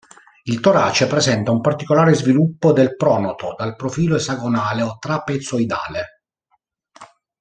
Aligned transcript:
Il 0.45 0.61
torace 0.61 1.05
presenta 1.05 1.51
un 1.51 1.61
particolare 1.61 2.15
sviluppo 2.15 2.71
del 2.73 2.95
pronoto, 2.95 3.53
dal 3.55 3.75
profilo 3.75 4.15
esagonale 4.15 4.81
o 4.81 4.97
trapezoidale. 4.97 6.05